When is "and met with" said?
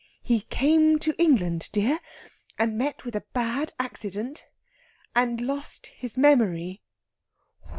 2.57-3.15